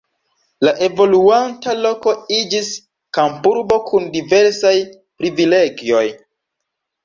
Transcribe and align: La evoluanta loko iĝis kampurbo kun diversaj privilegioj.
La 0.67 0.71
evoluanta 0.85 1.75
loko 1.81 2.15
iĝis 2.39 2.73
kampurbo 3.19 3.79
kun 3.93 4.11
diversaj 4.19 4.75
privilegioj. 5.23 6.05